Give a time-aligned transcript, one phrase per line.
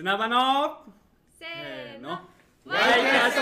[0.00, 0.76] 砂場の
[1.40, 2.10] せせーの。
[2.10, 3.40] ワイキャスト。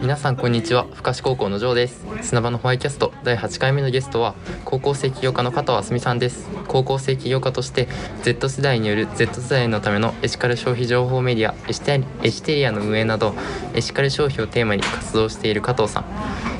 [0.00, 0.88] 皆さんこんにちは。
[0.92, 2.04] 深志高校のジョーです。
[2.22, 3.12] 砂場のホワイキャスト。
[3.22, 6.50] 第8回目のゲストは高校生起業家の加藤あすみさんです。
[6.66, 7.86] 高校生起業家として
[8.24, 13.32] Z 世代による Z 世代のためのエシカル消費情報メディアエシテエシテリアの運営など
[13.74, 16.04] エシカル消費をテーマに活動している加藤さん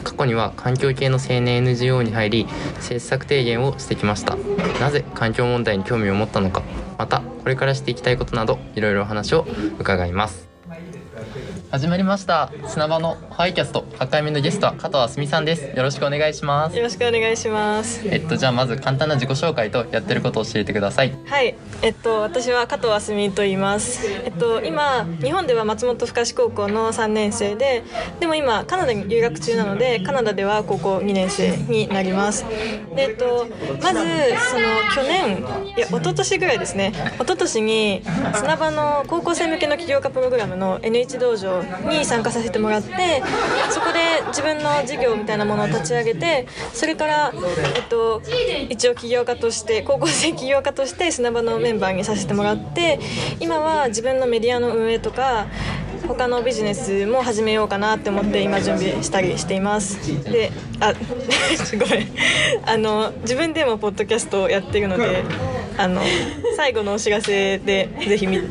[0.04, 2.44] 過去には環境系の青年 NGO に入り
[2.76, 4.36] 政策提言をしてきました。
[4.80, 6.62] なぜ環境問題に興味を持ったのか
[6.98, 9.46] またこれからしていきたいことなどいろいろお話を
[9.78, 10.48] 伺います。
[11.70, 12.52] 始まりました。
[12.68, 18.00] 砂場のハイキャスト8回目のゲストは加藤あすみさんですよろしくお願いしますよろしくお願いします。
[18.06, 24.06] えっとじゃあまず簡単な自己紹介とやってることを教えてくださいはい、えっと私は加藤あすみと言います。
[24.06, 27.82] えっと今日本では松本深志高校の3年生で、
[28.20, 32.44] でも今カナダに留学中なのでカナダでは高校2年生になります。
[32.94, 33.48] でえっと
[33.82, 33.98] まず
[34.48, 35.38] その去年
[35.76, 36.92] いや一昨年ぐらいですね。
[37.16, 38.02] 一昨年に
[38.34, 43.23] 砂場の高校生向けの起業家プログラムの N1 道場に参加させてもらって、
[43.70, 47.32] そこで自分の事業みたいなものを立ち上げて、それから
[47.76, 48.22] えっと
[48.68, 53.00] 一応起業家として高校生起業家として砂場のメンバーにさせてもらって
[53.40, 55.46] 今は自分のメディアの運営とか
[56.06, 60.24] 他のビジネスも始めようかなって思って今準備したりしています。
[60.24, 60.92] であ
[61.56, 62.06] す ごい
[62.66, 65.24] あの自分でもポッドキャストをやってるので
[65.78, 66.02] あの
[66.56, 68.48] 最後のお知らせでぜひ聞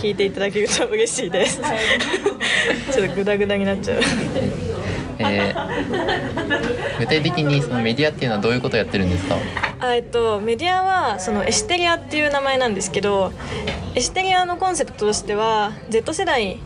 [0.00, 1.60] 聞いていただけると嬉しいです。
[2.92, 4.00] ちょっとグダグダになっちゃう。
[5.18, 5.66] えー
[6.98, 9.36] 具体的にそのメディアっていうのはどういうことをやってるんですか？
[9.94, 13.32] えっと、メディアはそのエシテリアっていう名前なんですけど
[13.94, 16.58] エシテリアのコンセプトとしては Z 世代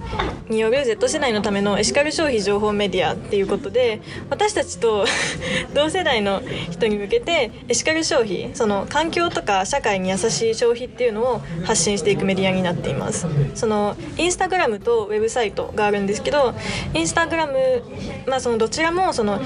[0.48, 5.04] による Z 世代のためのエシカル消費情報メディアっていうことで私たちと
[5.72, 13.28] 同世代の人に向けてエシカル消費その環境とか社会に優しい消費っていうのを発信していくメディアになっています。
[13.54, 16.54] そのインスタグラムとウェブサイトがあるんですけど
[16.94, 17.82] インスタグラム、
[18.26, 19.40] まあ、そのどちらもその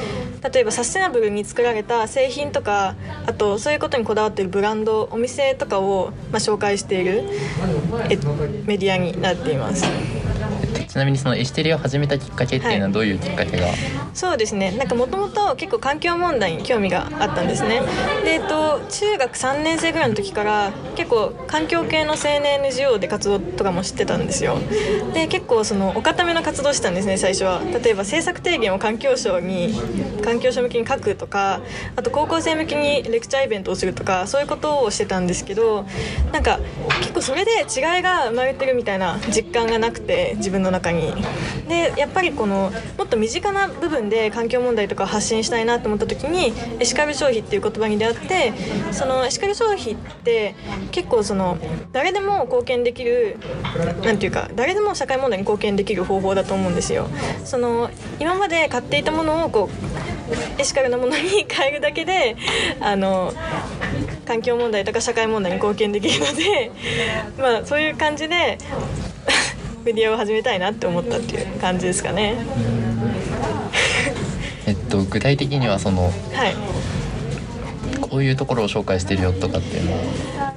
[0.52, 2.94] 例えばサステナブルに作られた製品とか
[3.26, 7.22] あとそういうことにこだわっているブランドお店とかを、まあ、紹介している
[8.10, 8.18] え
[8.66, 9.86] メディアになっています。
[10.94, 13.66] ちなみにそのエシテリアを始めたきっかけっていうのはどういうきっかけが、
[14.14, 14.70] そうですね。
[14.70, 17.82] なんかもともと結構環境問題に興味があったんですね。
[18.22, 24.56] で、えっと、中学3年生ぐらいの時から結構環境系の青年 NGO で活動とかも知ってたんですよ。
[25.14, 27.60] で結構そのお固めの活動してたんですね最初は。
[27.82, 29.74] 例えば政策提言を環境省に
[30.22, 31.60] 環境省向けに書くとか
[31.96, 35.86] あと高校生向けにレクチャーイベントをするとかそういうことをしてたんですけど
[36.32, 36.60] なんか
[37.00, 41.14] 結構それで違いが生まれてるみたいな実感がなくて自分の中に。
[41.68, 48.52] でやっぱりこのもっと身近な部分で環境問題とかを発信したいなと思った時にエシカル消費っていう言葉に出会って
[48.92, 50.54] そのエシカル消費って
[50.90, 51.58] 結構その
[51.92, 53.38] 誰でも貢献できる
[54.02, 57.08] なんていうか誰でも社会問題に貢献できる方法だと思うんですよ。
[57.44, 57.90] その
[58.20, 62.36] 今まで買っていたものをこうエシカルなものに変えるだけで
[62.80, 63.32] あの
[64.26, 66.70] 環境問題とか社会問題に貢献できるので
[67.38, 68.58] まあそういう感じで
[69.84, 72.36] メディアを始めたいなって思ったっていう感じですかね。
[74.66, 76.10] えっと具体的にはそのは
[76.48, 76.54] い
[78.14, 79.96] こういうところを紹介してるよとかっていうの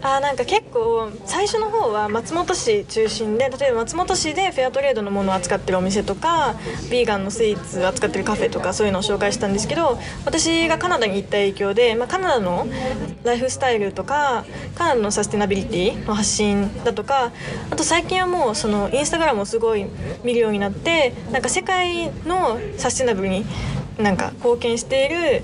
[0.04, 6.54] あなんか結構最初の方は松本市中心で例えば松本市でフェアトレードのものを扱ってるお店とか
[6.92, 12.68] ビーガンのスイーツ扱ってるカフェとかそういうのを紹介したんですけど私がカナダに行った影響で、まあ、カナダの
[13.24, 17.32] ライフスタイルとかカナダのサステナビリティの発信だとか
[17.72, 19.88] あと最近はもうそのインスタグラムをすごい
[20.24, 23.46] 見るようになってなんか世界のサステナブルに
[23.98, 25.44] なんか貢献している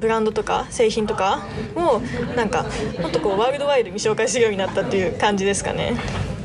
[0.00, 1.46] ブランドとか製品とか
[1.76, 2.00] を
[2.34, 2.64] なんか
[3.00, 5.94] もっとこうワールドワイドに紹介するようになったっていう感じですかね。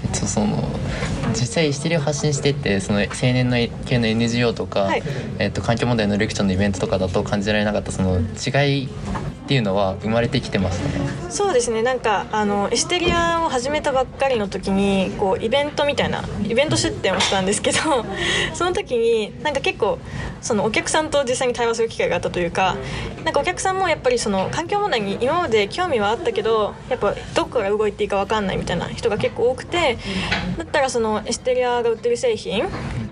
[0.03, 0.75] えっとその
[1.29, 5.03] 実際エシテリアを発信してってその青年の系の NGO とか、はい
[5.39, 8.89] えっと、環境問題のレクチャーのイベントとかだと感じられなかったその違い
[9.45, 11.07] っていうのは生まれてきてましたね。
[11.29, 11.83] そうですね。
[11.83, 17.79] なんかあのエステリアを始めたばっかりの時にこうイベントみたいなイベント出店をしたんですけど
[18.55, 19.99] その時になんか結構
[20.41, 22.75] そのお客さんと実際に対話する機会があったというか
[23.23, 29.99] なんかお客さんもやっぱりその環境問題に今まで興味はあったけどやっぱどこから動いていいか分かんないみたいな人が結構多くて
[30.57, 32.65] だったらそのエステリアが売ってる製品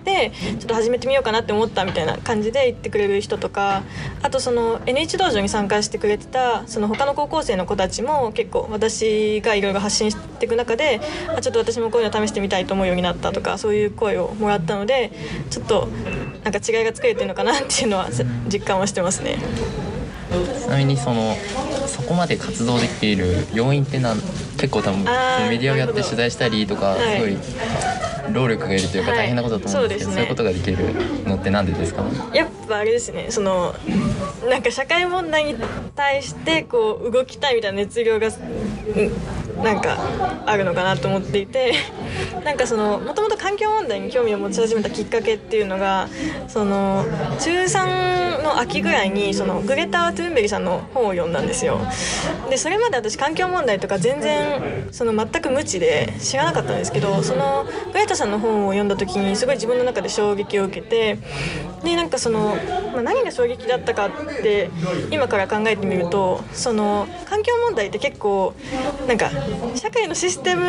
[0.03, 3.83] でちょっと始めてみようかなって思ったみたいな感じで言ってくれる人とか
[4.21, 11.01] あとその N1 道場に参加してくれてたその他の高校生の子たちも結構私がいろいろ発信していく中で
[11.35, 15.11] あちょっと私もこういうの試してみたいと思うようになったとかそういう声をもらったので
[15.49, 15.87] ちょっと
[16.43, 18.09] なんか違いが作れてるのかなっていうのは
[18.51, 19.37] 実感はしてますね。
[20.63, 21.35] ちなみにその
[21.87, 24.17] そこまで活動できている要因ってなん
[24.57, 25.05] 結構多分メ
[25.57, 27.17] ディアをやって取材したりとかはい。
[27.17, 27.37] すごい
[28.31, 32.03] 労力がいるというかはい大変なことだと思うんですけど、そうですねそういうことができるのってなんでですか？
[32.33, 33.75] やっぱあれですねその
[34.49, 35.55] なんか社会問題に
[35.95, 38.33] 対してこう動きたいみたいな熱量がうん
[39.61, 39.97] なんか
[40.45, 41.73] あるのかなと思っていて
[42.43, 46.07] なんかそのもともと環境問題に興味を持ち始めたきっかけっていうのが
[46.47, 47.05] その
[47.39, 51.79] 中3の秋ぐらいにそのグレタ・トゥーンベリさんの本を読んだんですよ。
[52.49, 61.17] でそれまで私環境問題とか全然その全く無知で知らなかったんですけどそのグレタさんの本を読んだ時にすごい自分の中で衝撃を受けて
[61.83, 62.55] でなんかその、
[62.93, 64.11] まあ、何が衝撃だったかっ
[64.41, 64.69] て
[65.11, 68.53] 今から考えてみるとその環境問題って結構
[69.07, 69.29] なんか
[69.75, 70.65] 社会のシステム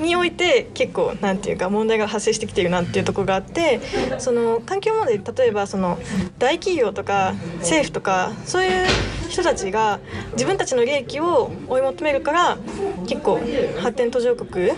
[0.00, 3.80] において結構なんていうか問題が発生してきてるなっていうとこがあって
[4.18, 5.98] その環境問題例えばその
[6.38, 8.86] 大企業とか政府とかそういう
[9.28, 10.00] 人たちが
[10.32, 12.58] 自分たちの利益を追い求めるから
[13.06, 13.40] 結構
[13.80, 14.70] 発展途上国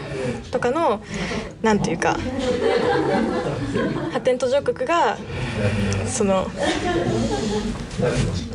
[0.51, 1.03] とかの
[1.63, 2.17] なんていうか
[4.13, 5.17] 発展途上国が
[6.07, 6.47] その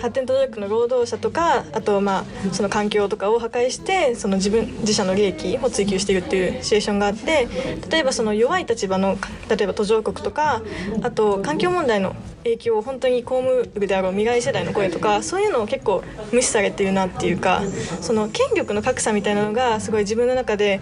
[0.01, 7.47] 発展途上国の労働者とかあとまあその環境とかを破壊してその自分自社の利益を追求しているっていうシチュエーションがあって
[7.89, 9.17] 例えばその弱い立場の
[9.49, 10.61] 例えば途上国とか
[11.01, 17.61] あと環境問題の影響を本当に被るであろう未来世代の声とかそういうのを結構無視されてるなっていうか
[18.01, 20.79] その権力の格差みたいなのがすごい自分の中で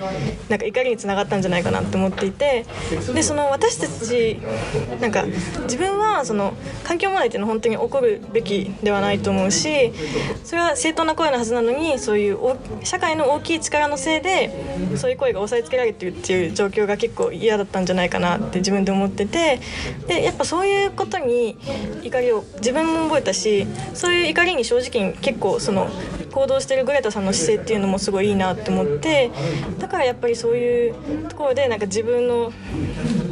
[0.50, 2.66] なんか怒りにつながったんじゃないかなって思っていて
[3.14, 4.40] でその私たち
[5.02, 5.26] なんか
[5.64, 9.92] 自分はその環境問題っていうのは本当に起こるべきではないと思うし
[10.44, 12.38] それは正当な声のはずなのにそういう
[12.84, 19.60] 社会の大きい力のせいでそういう声が抑えつけられてるっていう状況が結構嫌だったんじゃないかなって自分で思ってて。
[20.08, 21.58] でやっぱそういうことに
[22.04, 25.90] 怒りを自分も覚えたしそういう怒りに正直に結構その
[26.32, 29.32] 行動してるグレタさんの姿勢っていうのもすごいいいなって思って。
[29.80, 32.52] だからやっぱりそういうところでなんか自分の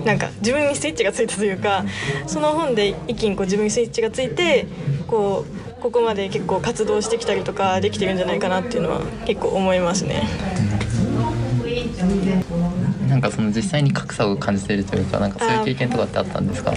[0.05, 1.83] なんか自分にスイッチがついたというか
[2.27, 4.67] その本で一気にこう自分にスイッチがついて
[5.07, 5.45] こ
[5.79, 10.23] うここまで結構活動してきたりとかできてるんじゃないかなっていうのは結構思いますね。
[13.07, 16.73] なんかその実際に格差を感じているというかなんかそういう経験とかってあったんですか？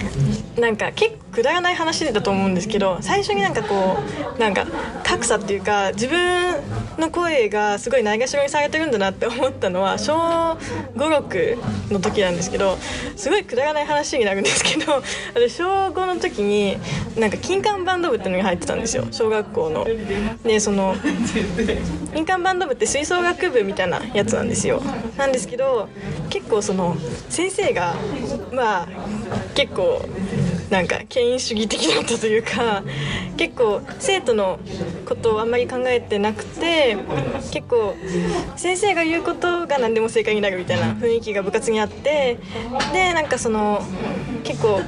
[0.58, 3.98] なんか結構くだらない話だと思うんですけど最初になんかこ
[4.36, 4.66] うなんか
[5.04, 6.54] 格差っていうか自分
[6.98, 10.14] の声がすごいないがしろにされてるんだなって思ったのは小
[10.96, 12.76] 56の時なんですけど
[13.16, 15.02] すごいくだらない話になるんですけど
[15.34, 16.76] 私小5の時に
[17.16, 19.06] なんか金管バンド部っていうのに入ってたんですよ。
[19.10, 19.86] 小学校の。
[20.44, 20.94] でその
[22.14, 24.82] 金管バンド部って吹奏楽部みたいなやつなんですよ。
[25.16, 25.88] なんですけど
[26.30, 26.96] 結構その
[27.28, 27.94] 先生が
[28.52, 28.88] まあ
[29.54, 30.00] 結構
[30.70, 32.82] なんか権威主義的だったというか
[33.38, 34.58] 結構生徒の
[35.06, 36.96] ことをあんまり考えてなくて
[37.52, 37.94] 結構
[38.56, 42.38] 先生が言うことが何でも正解になるみたいな雰囲気が部活にあって
[42.92, 43.80] でなんかその
[44.42, 44.80] 結構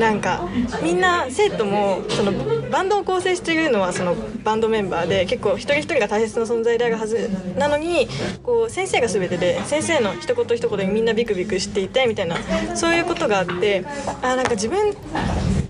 [0.00, 0.48] なんか
[0.82, 2.32] みんな生徒もその
[2.70, 8.08] バンドを構成しているのはそのバンドメンバーで結構一人一人が大切な存在であるはずなのに
[8.42, 12.36] こう先生が全てで先生の一言一言にみんなビクビクしていてみたいな
[12.74, 13.84] そういうことがあって
[14.22, 14.94] あなんか自分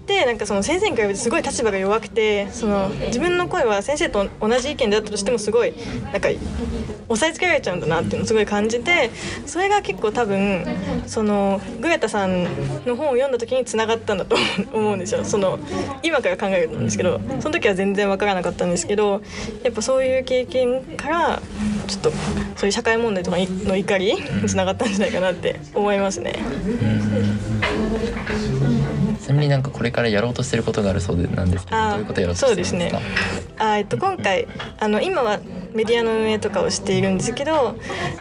[0.06, 5.74] ってなんかその先生に比べてすごい立場が弱くてその自分の声は先生と同じ意見であったとしてもすごい
[6.12, 6.28] なんか
[7.08, 9.10] 押さえつけられちゃうんだなっていうのをすごい感じて
[9.46, 10.64] それが結構多分
[11.06, 12.44] そのグレタさん
[12.86, 14.36] の本を読んだ時に繋がったんだと
[14.72, 15.58] 思うんですよその
[16.04, 19.22] 今から考えるんですけどその時は全然分からなかったんですけど
[19.64, 21.42] やっぱそういう経験から
[21.88, 22.12] ちょっと
[22.54, 26.38] そういう社会問題とかの怒りに繋がったんじゃないかなって思いますね。
[29.22, 33.52] ちなみになんかこれからやろうとしてることがあるそうでなんですけどどういうことをやろうとしてるんですかそうですね。
[33.58, 34.46] あえっと今回
[34.78, 35.40] あの今は
[35.72, 37.76] メディアの運営とかをしているんですけど、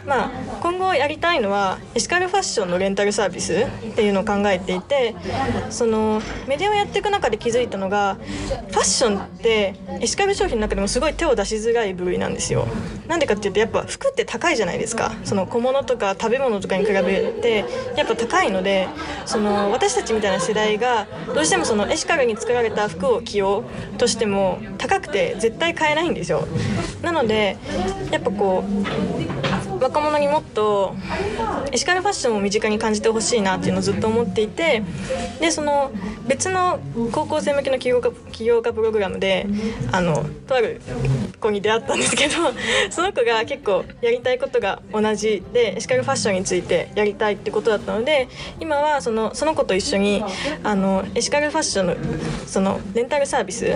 [0.06, 5.14] まあ、今後やりたいのはエシカルファッションのレンタルサービスっていうのを考えていて
[5.70, 8.14] そのメディアをやっていく中で気づいたのが
[8.70, 12.66] ファッションってエシカル商品の中でもすごい手を出しづらい部類なんですよ。
[13.06, 15.12] なんでかっていうとやっぱ服って高いじゃないですか。
[15.24, 17.64] その小物とか食べ物とかに比べて
[17.96, 18.88] やっぱ高いので
[19.24, 23.64] その私たちみたいな世代がどうしてもそのエシカルに作られた服を着よ
[23.94, 26.46] うとしても高くて絶対買えないんですよ。
[27.02, 27.56] なので
[28.10, 30.94] やっぱこう若者にもっと
[31.72, 34.82] エシカルファッションを身近に感じてほしいなっていうのをずっと思っていて
[35.40, 35.92] でその
[36.26, 36.80] 別の
[37.12, 39.46] 高校生向けの起業家起業家プログラムで
[39.92, 40.80] あのとある
[41.40, 42.34] 子に出会ったんですけど
[42.90, 48.28] その子が結構やりたいことが同じでエシカルファッションについてやりたいってことだったので
[48.60, 50.24] 今はそのその子と一緒に
[50.62, 51.94] あのエシカルファッションの
[52.46, 53.66] そのレンタルサービス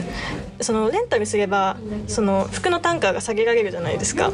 [0.60, 1.76] そのレンタルすれば
[2.06, 4.30] その服の単価が下げられるじゃないですか。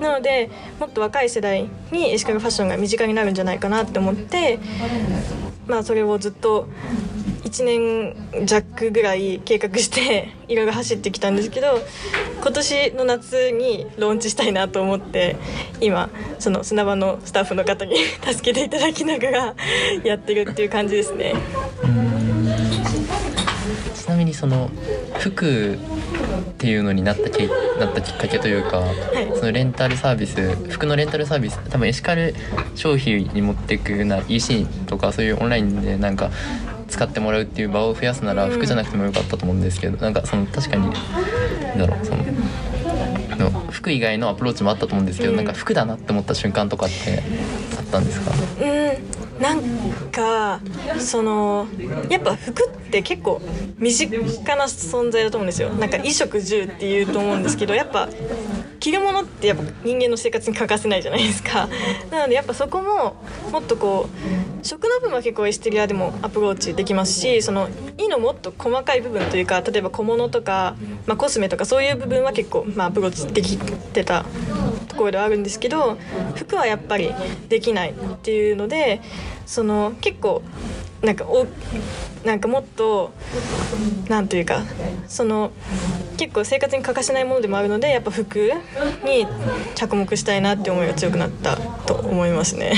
[0.00, 4.60] なのでもっと若い世代にエシカルファッションが身近になるんじゃないかなって思って
[5.66, 6.68] まあそれをずっと
[7.42, 11.80] 1年弱ぐらい計画して いろいろ走ってきたんですけど
[12.40, 15.34] 今年の夏にローンチしたいなと思って
[15.80, 19.54] 今その砂場のスタッフの方に 助けていただきながら
[20.04, 21.34] やってるっていう感じですね。
[23.96, 24.70] ちなみにその
[25.18, 25.76] 服
[26.40, 27.46] っていうのになったけ
[27.78, 29.38] なったきっかけというか、い。
[29.38, 32.34] そのレンタルサービス服のレンタルサービス多分エシカル
[32.74, 36.30] 消費に持っていくな EC とかそういうオンラインでなんか
[36.88, 40.92] 使ってもらうっていう場を増やすならうん服じゃなくてもよかったと思うんですけど、なんかその確かに
[41.78, 42.24] だろうその
[43.50, 47.22] の服以外のアプローチもあったと思うんですけど、うんなんか服だなって思った瞬間とかって
[47.78, 48.32] あったんですか？
[48.60, 48.79] うん
[49.40, 49.62] なん
[50.12, 50.60] か
[50.98, 51.66] その
[52.08, 53.40] やっぱ服って結構
[53.78, 54.10] 身近
[54.56, 55.70] な存在だと思うんですよ。
[55.70, 58.08] なんか衣食住っていうと思うんですけどやっぱ
[58.78, 61.68] 着るものってやっぱ人間の生活に欠かせないじゃないですか。
[62.10, 63.16] なのでやっぱそこも
[63.50, 74.24] もっとこう食の部分は結構エステリアでもアプローチできますしその衣のもっと細かい部分というか例えば小物とか、まあ、コスメとかそういう部分は結構、まあ、アプローチできてた
[75.00, 75.96] ところではあるんですけど
[76.36, 77.10] 服はやっぱり
[77.48, 79.00] できないっていうので
[79.46, 80.42] その結構
[81.00, 81.46] なんかお
[82.22, 83.10] なんかもっと
[84.10, 84.62] なんというか
[85.08, 85.52] その
[86.18, 88.52] 結構生活に欠かせないものでもあるのでやっぱ服
[89.02, 89.26] に
[89.74, 92.74] 着目したいなって思いが強くなったと思いますね。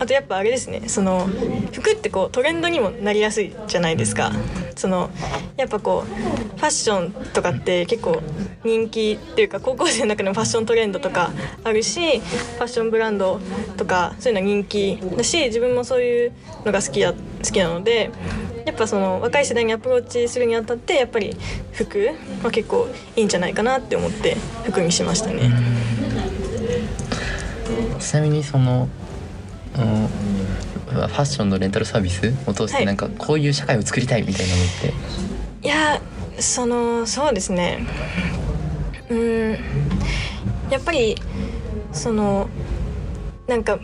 [0.00, 0.88] あとやっぱあれですね。
[0.88, 1.28] その
[1.72, 4.32] 服ってこうトレンドにもなりやすいじゃないですか
[4.80, 5.10] その
[5.58, 6.10] やっぱこう
[6.58, 8.22] ファッションとかって結構
[8.64, 11.30] 人気っていうか高校生の中でもファッショントレンドとか
[11.64, 13.40] あるしファッションブランド
[13.76, 16.32] とかそういうのは人気だし自分もそういう
[16.64, 18.10] のが好きだ好きなので
[18.64, 21.36] やっぱその若い世代にアプローチするにあたってやっぱり
[21.72, 22.08] 服
[22.42, 25.50] は結構いいんじゃないかなって思って服にしましたね。
[27.98, 28.88] ちなみにその
[29.74, 32.34] ファッションのレンタルサービス？
[32.46, 32.80] を通しはい。
[32.80, 34.92] てなんかこういう社会を作りたいみたいなのって、
[35.66, 36.00] いや
[36.38, 37.86] そのそうですね。
[39.08, 39.58] うん。
[40.70, 41.16] やっぱり
[41.92, 42.48] その
[43.46, 43.78] なんか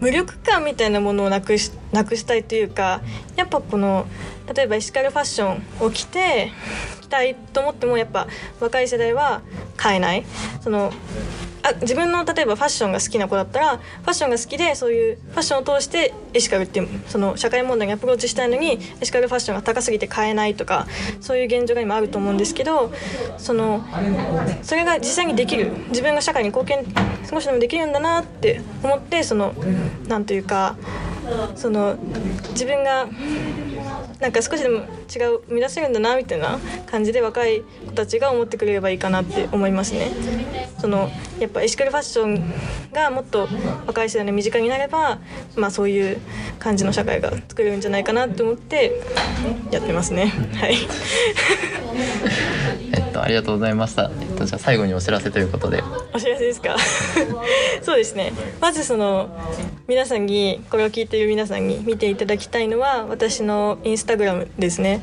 [0.00, 3.02] 無力感みたいなものをなくしなくしたいというか
[3.36, 4.06] やっぱこの
[4.54, 6.52] 例えばエシカルファッションを着て
[7.00, 8.28] 着たいと思ってもやっぱ
[8.60, 9.42] 若い世代は
[9.76, 10.24] 買えない。
[10.60, 10.92] その
[11.62, 20.86] あ自分の例えばファッションが好きな子だったらファッションが好きでそういうファッションを通してエシカルっていうその社会問題にアプローチしたいのにエシカルファッションが高すぎて買えないとか
[21.20, 22.92] そういう現状が今あると思うんですけど
[23.38, 23.84] その
[24.62, 25.70] それが実際にできる。
[25.90, 26.84] 自分が社会に貢献
[27.28, 29.54] 少しでもできるんだなって思ってその
[30.08, 30.76] なんというか
[31.54, 31.96] その
[32.50, 33.08] 自分が
[34.20, 40.10] なんか少しでも違う生み出せるんだなみたいな感じで若い子たちが思ってくれればいいかなって思いますね。
[40.78, 42.52] そのやっぱエシカルファッション
[42.92, 43.48] がもっと
[43.86, 45.18] 若い世代の身近になれば、
[45.56, 46.20] まあ、そういう
[46.58, 49.00] 感じの社会が作れるんじゃないかなと思って
[49.70, 50.26] やってますね。
[50.54, 50.76] はい
[53.30, 54.10] りがとうございました。
[54.20, 55.82] えっとじゃあ最後にお知らせということで、
[56.12, 56.76] お知らせですか？
[57.82, 58.32] そうですね。
[58.60, 59.28] まずその
[59.88, 65.00] 皆さんにこれを聞いている皆さんに見ていただきたいのは私のインスタグラムですね。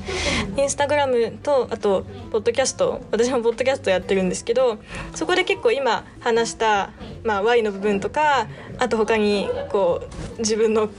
[0.58, 3.02] インスタグラムとあとポッドキャスト。
[3.12, 4.78] 私もポッドキャストやってるんですけど
[5.16, 6.92] そこで結構今話した、
[7.24, 10.08] まあ、Y の部分とかあと他にこ
[10.38, 10.90] う自分の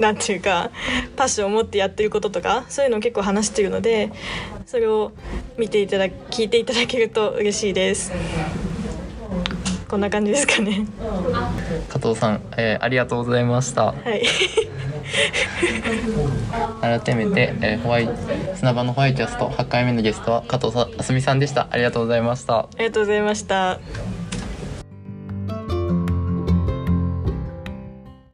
[0.00, 0.70] なんていうか
[1.16, 4.12] パッションを持ってやってることとかそういうのを結構話してるので
[4.66, 5.12] それを
[5.56, 8.12] 見ていただ聞いていただけると嬉しいです
[9.88, 10.86] こんな感じですかね
[11.88, 13.92] 加藤さん、えーありがとうございました。
[13.92, 14.22] はい
[16.80, 18.08] 改めて、えーホワイ
[18.56, 21.68] 砂場のホワイトキャスト8回目のゲストは加藤さあすみさんでした。
[21.70, 22.60] ありがとうございました。
[22.60, 23.78] ありがとうございました